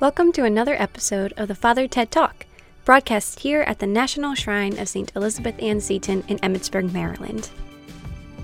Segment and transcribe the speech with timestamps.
[0.00, 2.46] Welcome to another episode of the Father Ted Talk,
[2.86, 5.12] broadcast here at the National Shrine of St.
[5.14, 7.50] Elizabeth Ann Seton in Emmitsburg, Maryland.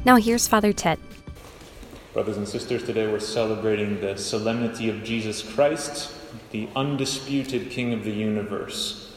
[0.04, 0.98] Now here's Father Ted.
[2.12, 6.12] Brothers and sisters, today we're celebrating the solemnity of Jesus Christ,
[6.50, 9.16] the undisputed King of the universe.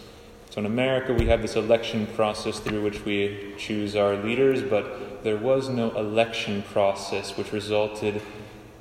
[0.50, 5.26] So in America, we have this election process through which we choose our leaders, but
[5.26, 8.22] there was no election process which resulted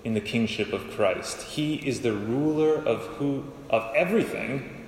[0.04, 1.42] in the kingship of Christ.
[1.42, 4.86] He is the ruler of who of everything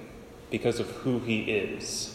[0.51, 2.15] because of who he is.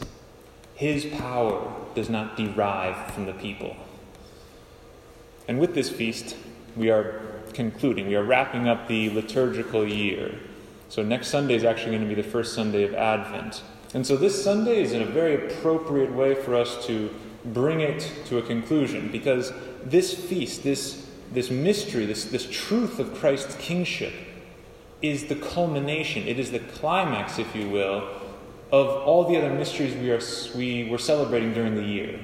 [0.76, 3.76] His power does not derive from the people.
[5.48, 6.36] And with this feast,
[6.76, 7.22] we are
[7.54, 10.38] concluding, we are wrapping up the liturgical year.
[10.90, 13.64] So next Sunday is actually going to be the first Sunday of Advent.
[13.94, 17.10] And so this Sunday is in a very appropriate way for us to
[17.46, 19.54] bring it to a conclusion because
[19.86, 24.14] this feast, this this mystery, this, this truth of Christ's kingship,
[25.02, 28.08] is the culmination, it is the climax, if you will,
[28.72, 30.22] of all the other mysteries we, are,
[30.58, 32.20] we were celebrating during the year.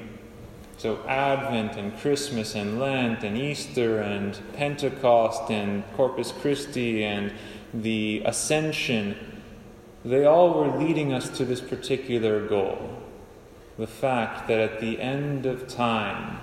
[0.77, 7.31] So, Advent and Christmas and Lent and Easter and Pentecost and Corpus Christi and
[7.71, 9.15] the Ascension,
[10.03, 12.97] they all were leading us to this particular goal.
[13.77, 16.39] The fact that at the end of time,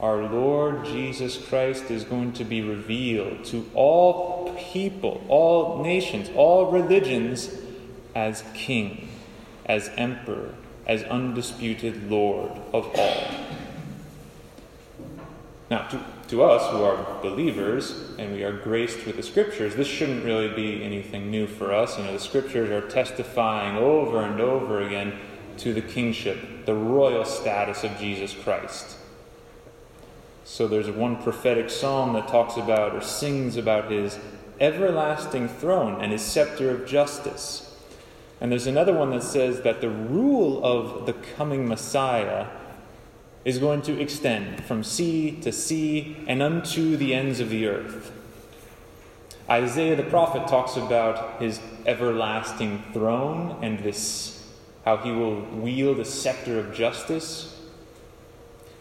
[0.00, 6.70] our Lord Jesus Christ is going to be revealed to all people, all nations, all
[6.70, 7.50] religions
[8.14, 9.08] as King,
[9.66, 10.54] as Emperor,
[10.86, 13.24] as undisputed Lord of all.
[15.70, 19.88] Now, to, to us who are believers and we are graced with the Scriptures, this
[19.88, 21.98] shouldn't really be anything new for us.
[21.98, 25.18] You know, the Scriptures are testifying over and over again
[25.58, 28.96] to the kingship, the royal status of Jesus Christ.
[30.48, 34.18] So there's one prophetic psalm that talks about or sings about his
[34.58, 37.76] everlasting throne and his scepter of justice.
[38.40, 42.46] And there's another one that says that the rule of the coming Messiah
[43.44, 48.10] is going to extend from sea to sea and unto the ends of the earth.
[49.50, 54.50] Isaiah the prophet talks about his everlasting throne and this
[54.86, 57.57] how he will wield a scepter of justice.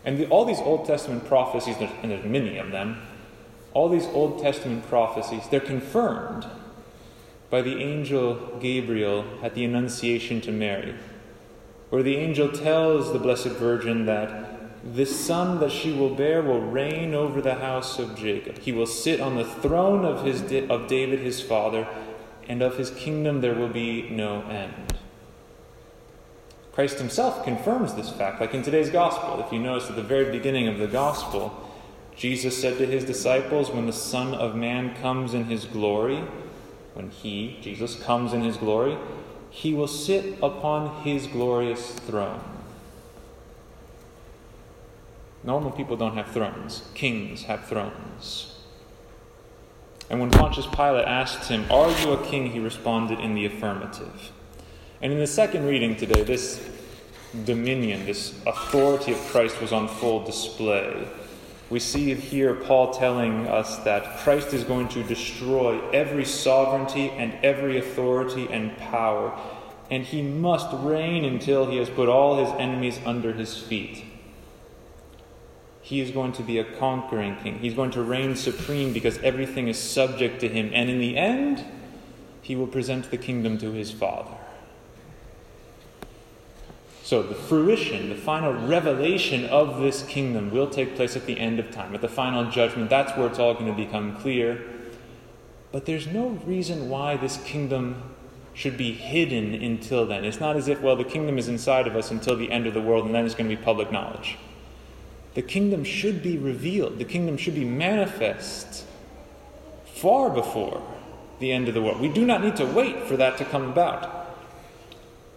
[0.08, 3.02] And the, all these Old Testament prophecies, and there's many of them,
[3.74, 6.48] all these Old Testament prophecies, they're confirmed
[7.50, 10.96] by the angel Gabriel at the Annunciation to Mary,
[11.90, 16.62] where the angel tells the Blessed Virgin that this son that she will bear will
[16.62, 18.60] reign over the house of Jacob.
[18.60, 21.86] He will sit on the throne of, his, of David his father,
[22.48, 24.98] and of his kingdom there will be no end.
[26.78, 29.44] Christ himself confirms this fact, like in today's gospel.
[29.44, 31.72] If you notice at the very beginning of the gospel,
[32.16, 36.22] Jesus said to his disciples, When the Son of Man comes in his glory,
[36.94, 38.96] when he, Jesus, comes in his glory,
[39.50, 42.42] he will sit upon his glorious throne.
[45.44, 48.54] Normal people don't have thrones, kings have thrones.
[50.12, 52.52] And when Pontius Pilate asked him, Are you a king?
[52.52, 54.32] he responded in the affirmative.
[55.02, 56.68] And in the second reading today, this
[57.46, 61.08] dominion, this authority of Christ was on full display.
[61.70, 67.34] We see here Paul telling us that Christ is going to destroy every sovereignty and
[67.44, 69.38] every authority and power,
[69.92, 74.04] and he must reign until he has put all his enemies under his feet.
[75.82, 77.60] He is going to be a conquering king.
[77.60, 81.64] He's going to reign supreme because everything is subject to him, and in the end,
[82.42, 84.36] he will present the kingdom to his Father.
[87.08, 91.58] So, the fruition, the final revelation of this kingdom will take place at the end
[91.58, 92.90] of time, at the final judgment.
[92.90, 94.62] That's where it's all going to become clear.
[95.72, 98.04] But there's no reason why this kingdom
[98.54, 100.26] should be hidden until then.
[100.26, 102.74] It's not as if, well, the kingdom is inside of us until the end of
[102.74, 104.38] the world and then it's going to be public knowledge.
[105.34, 108.84] The kingdom should be revealed, the kingdom should be manifest
[109.86, 110.84] far before
[111.40, 112.02] the end of the world.
[112.02, 114.26] We do not need to wait for that to come about.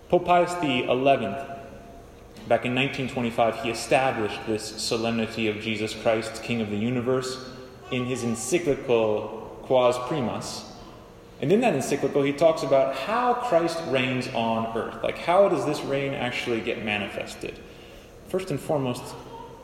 [0.08, 0.88] Pope Pius XI
[2.50, 7.48] Back in 1925, he established this solemnity of Jesus Christ, King of the universe,
[7.92, 10.64] in his encyclical Quas Primas.
[11.40, 15.00] And in that encyclical, he talks about how Christ reigns on earth.
[15.00, 17.56] Like, how does this reign actually get manifested?
[18.26, 19.14] First and foremost,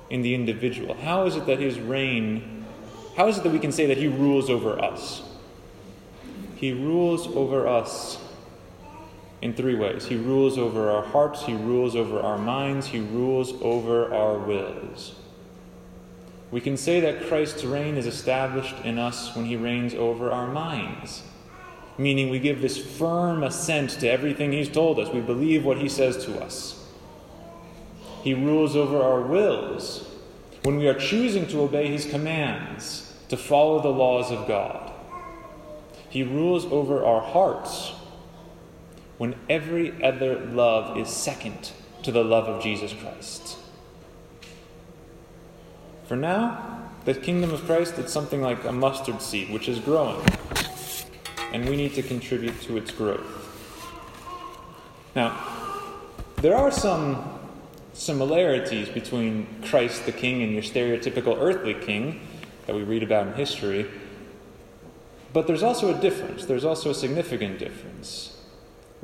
[0.09, 0.95] in the individual.
[0.95, 2.65] How is it that his reign,
[3.17, 5.23] how is it that we can say that he rules over us?
[6.55, 8.17] He rules over us
[9.43, 13.53] in three ways He rules over our hearts, He rules over our minds, He rules
[13.63, 15.15] over our wills.
[16.51, 20.47] We can say that Christ's reign is established in us when He reigns over our
[20.47, 21.23] minds.
[21.99, 25.09] meaning we give this firm assent to everything He's told us.
[25.09, 26.85] We believe what He says to us.
[28.23, 30.09] He rules over our wills
[30.63, 34.93] when we are choosing to obey His commands, to follow the laws of God.
[36.09, 37.93] He rules over our hearts
[39.19, 41.73] when every other love is second
[42.03, 43.59] to the love of Jesus Christ.
[46.07, 50.25] For now, the kingdom of Christ is something like a mustard seed which is growing,
[51.53, 53.33] and we need to contribute to its growth.
[55.15, 55.41] Now,
[56.37, 57.41] there are some
[57.95, 62.21] similarities between Christ the King and your stereotypical earthly king
[62.67, 63.87] that we read about in history,
[65.33, 66.45] but there's also a difference.
[66.45, 68.36] There's also a significant difference.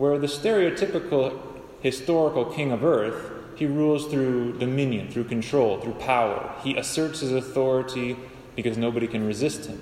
[0.03, 1.39] Where the stereotypical
[1.81, 6.53] historical king of earth, he rules through dominion, through control, through power.
[6.65, 8.17] He asserts his authority
[8.57, 9.81] because nobody can resist him.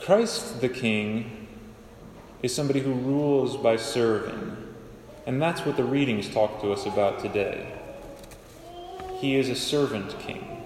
[0.00, 1.48] Christ the king
[2.42, 4.56] is somebody who rules by serving.
[5.26, 7.74] And that's what the readings talk to us about today.
[9.18, 10.62] He is a servant king.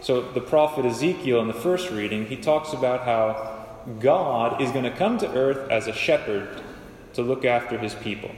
[0.00, 3.66] So the prophet Ezekiel in the first reading, he talks about how
[3.98, 6.60] God is going to come to earth as a shepherd
[7.14, 8.30] to look after his people.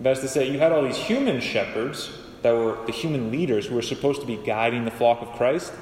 [0.00, 2.10] That is to say, you had all these human shepherds
[2.42, 5.72] that were the human leaders who were supposed to be guiding the flock of Christ,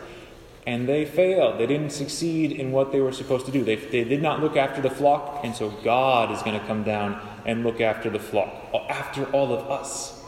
[0.67, 1.59] and they failed.
[1.59, 3.65] They didn't succeed in what they were supposed to do.
[3.65, 6.85] They, they did not look after the flock, and so God is going to come
[6.85, 8.49] down and look after the flock,
[8.89, 10.23] after all of us.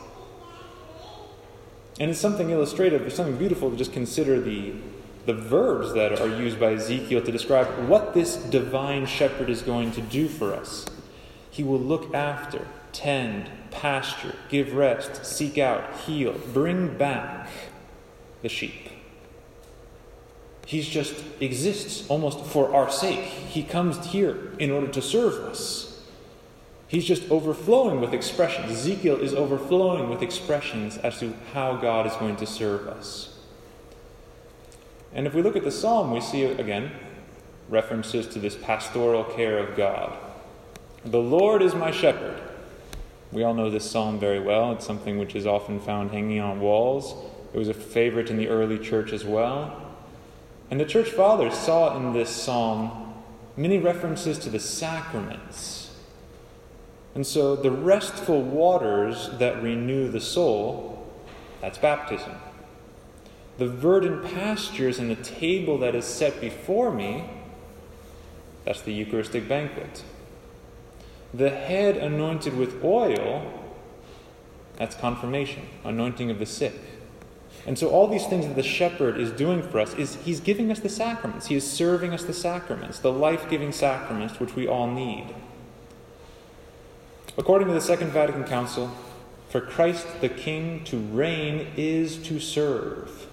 [1.98, 4.74] And it's something illustrative, it's something beautiful to just consider the,
[5.26, 9.90] the verbs that are used by Ezekiel to describe what this divine shepherd is going
[9.92, 10.86] to do for us.
[11.50, 17.48] He will look after, tend, pasture, give rest, seek out, heal, bring back
[18.42, 18.88] the sheep.
[20.64, 23.20] He just exists almost for our sake.
[23.20, 26.04] He comes here in order to serve us.
[26.88, 28.70] He's just overflowing with expressions.
[28.70, 33.35] Ezekiel is overflowing with expressions as to how God is going to serve us.
[35.16, 36.92] And if we look at the psalm, we see again
[37.68, 40.16] references to this pastoral care of God.
[41.04, 42.40] The Lord is my shepherd.
[43.32, 44.70] We all know this psalm very well.
[44.70, 47.16] It's something which is often found hanging on walls.
[47.52, 49.96] It was a favorite in the early church as well.
[50.70, 53.14] And the church fathers saw in this psalm
[53.56, 55.86] many references to the sacraments
[57.16, 61.10] and so the restful waters that renew the soul,
[61.62, 62.34] that's baptism.
[63.58, 67.24] The verdant pastures and the table that is set before me,
[68.64, 70.02] that's the Eucharistic banquet.
[71.32, 73.50] The head anointed with oil,
[74.76, 76.74] that's confirmation, anointing of the sick.
[77.66, 80.70] And so all these things that the shepherd is doing for us is he's giving
[80.70, 81.46] us the sacraments.
[81.46, 85.34] He is serving us the sacraments, the life-giving sacraments which we all need.
[87.36, 88.90] According to the Second Vatican Council,
[89.48, 93.25] for Christ the King to reign is to serve.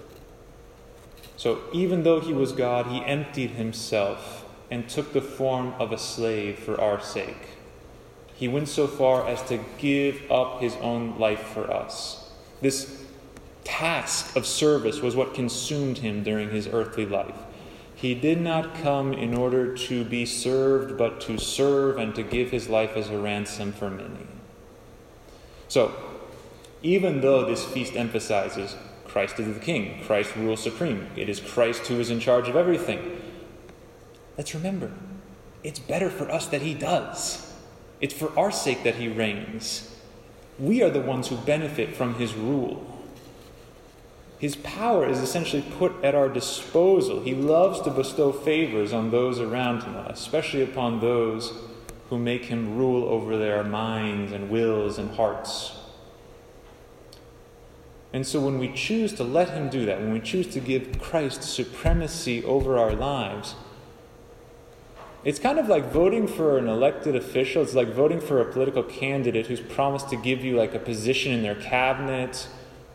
[1.43, 5.97] So even though he was God, he emptied himself and took the form of a
[5.97, 7.57] slave for our sake.
[8.33, 12.31] He went so far as to give up his own life for us.
[12.61, 13.03] This
[13.65, 17.35] task of service was what consumed him during his earthly life.
[17.93, 22.51] He did not come in order to be served, but to serve and to give
[22.51, 24.27] his life as a ransom for many.
[25.67, 25.93] So,
[26.81, 28.77] even though this feast emphasizes
[29.13, 32.55] Christ is the King, Christ rules supreme, it is Christ who is in charge of
[32.55, 33.21] everything,
[34.37, 34.91] let's remember
[35.63, 37.53] it's better for us that he does.
[38.01, 39.95] It's for our sake that he reigns.
[40.57, 42.85] We are the ones who benefit from his rule.
[44.39, 47.21] His power is essentially put at our disposal.
[47.21, 51.53] He loves to bestow favors on those around him, especially upon those
[52.09, 55.77] who make him rule over their minds and wills and hearts.
[58.13, 61.01] And so when we choose to let him do that, when we choose to give
[61.01, 63.55] Christ supremacy over our lives,
[65.23, 67.63] it's kind of like voting for an elected official.
[67.63, 71.31] It's like voting for a political candidate who's promised to give you like a position
[71.31, 72.47] in their cabinet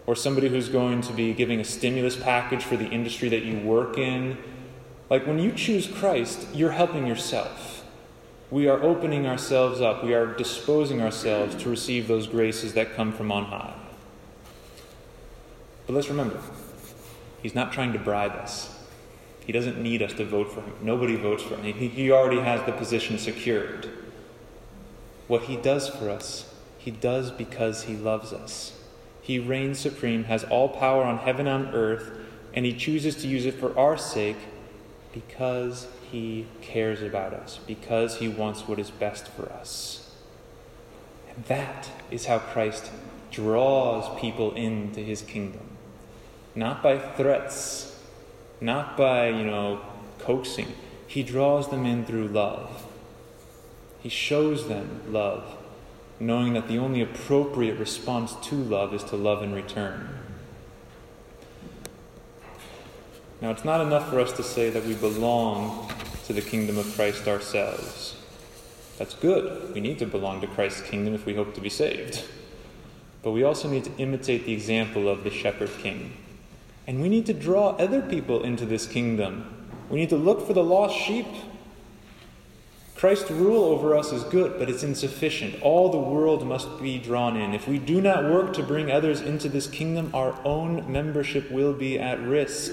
[0.06, 3.58] or somebody who's going to be giving a stimulus package for the industry that you
[3.58, 4.38] work in.
[5.10, 7.84] Like when you choose Christ, you're helping yourself.
[8.50, 13.12] We are opening ourselves up, we are disposing ourselves to receive those graces that come
[13.12, 13.74] from on high.
[15.88, 16.38] But let's remember,
[17.42, 18.78] He's not trying to bribe us.
[19.46, 20.74] He doesn't need us to vote for him.
[20.82, 21.72] Nobody votes for him.
[21.72, 23.88] He, already has the position secured.
[25.26, 28.78] What he does for us, he does because he loves us.
[29.22, 32.10] He reigns supreme, has all power on heaven and earth,
[32.52, 34.36] and he chooses to use it for our sake
[35.14, 40.14] because he cares about us, because he wants what is best for us.
[41.34, 42.90] And that is how Christ
[43.30, 45.77] draws people into his kingdom.
[46.58, 47.96] Not by threats,
[48.60, 49.80] not by, you know,
[50.18, 50.66] coaxing.
[51.06, 52.84] He draws them in through love.
[54.00, 55.56] He shows them love,
[56.18, 60.08] knowing that the only appropriate response to love is to love in return.
[63.40, 65.88] Now, it's not enough for us to say that we belong
[66.26, 68.16] to the kingdom of Christ ourselves.
[68.98, 69.74] That's good.
[69.74, 72.24] We need to belong to Christ's kingdom if we hope to be saved.
[73.22, 76.16] But we also need to imitate the example of the shepherd king.
[76.88, 79.68] And we need to draw other people into this kingdom.
[79.90, 81.26] We need to look for the lost sheep.
[82.96, 85.62] Christ's rule over us is good, but it's insufficient.
[85.62, 87.52] All the world must be drawn in.
[87.54, 91.74] If we do not work to bring others into this kingdom, our own membership will
[91.74, 92.72] be at risk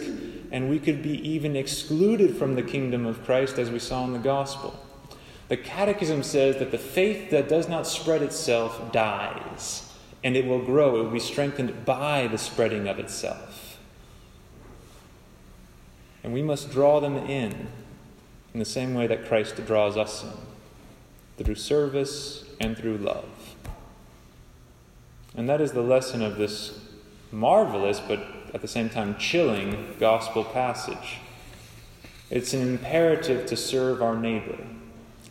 [0.49, 4.13] and we could be even excluded from the kingdom of Christ, as we saw in
[4.13, 4.79] the gospel.
[5.49, 9.93] The Catechism says that the faith that does not spread itself dies,
[10.23, 13.44] and it will grow, it will be strengthened by the spreading of itself.
[16.25, 17.67] And we must draw them in
[18.51, 23.29] in the same way that Christ draws us in, through service and through love.
[25.37, 26.79] And that is the lesson of this
[27.31, 31.19] marvelous but at the same time chilling gospel passage.
[32.31, 34.57] It's an imperative to serve our neighbor,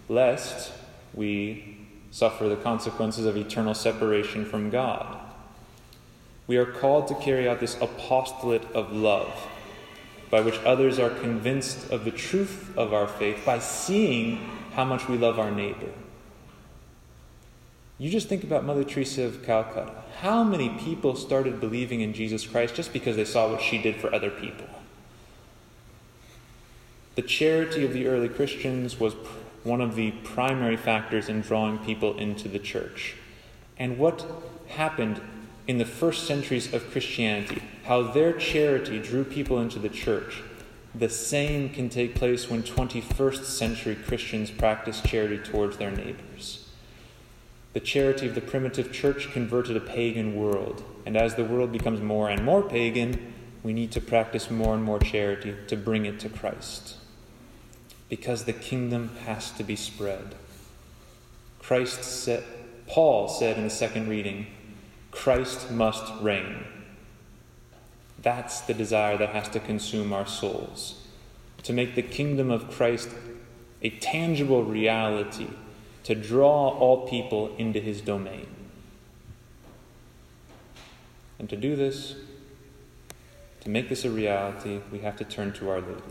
[0.09, 0.73] lest
[1.13, 1.77] we
[2.13, 5.19] suffer the consequences of eternal separation from God.
[6.47, 9.49] We are called to carry out this apostolate of love,
[10.35, 15.09] by which others are convinced of the truth of our faith by seeing how much
[15.09, 15.93] we love our neighbor.
[17.99, 19.93] You just think about Mother Teresa of Calcutta.
[20.23, 23.95] How many people started believing in Jesus Christ just because they saw what she did
[23.95, 24.67] for other people?
[27.15, 29.15] The charity of the early Christians was
[29.63, 33.15] one of the primary factors in drawing people into the church.
[33.79, 34.27] And what
[34.67, 35.21] happened
[35.67, 40.43] in the first centuries of Christianity, how their charity drew people into the church,
[40.95, 46.69] the same can take place when 21st century Christians practice charity towards their neighbors.
[47.73, 52.01] The charity of the primitive church converted a pagan world, and as the world becomes
[52.01, 53.33] more and more pagan,
[53.65, 56.99] we need to practice more and more charity to bring it to Christ.
[58.09, 60.37] Because the kingdom has to be spread.
[61.59, 62.45] Christ said,
[62.87, 64.47] Paul said in the second reading,
[65.25, 66.65] Christ must reign.
[68.21, 71.01] That's the desire that has to consume our souls.
[71.63, 73.09] To make the kingdom of Christ
[73.81, 75.47] a tangible reality
[76.03, 78.49] to draw all people into his domain.
[81.39, 82.17] And to do this,
[83.63, 86.03] to make this a reality, we have to turn to Our Lady.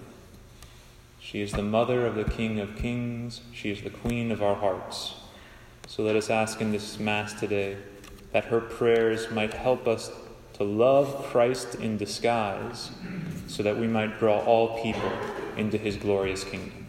[1.19, 4.55] She is the mother of the King of Kings, she is the Queen of our
[4.55, 5.13] hearts.
[5.87, 7.77] So let us ask in this Mass today
[8.33, 10.11] that her prayers might help us
[10.53, 12.91] to love Christ in disguise
[13.47, 15.11] so that we might draw all people
[15.55, 16.82] into his glorious kingdom.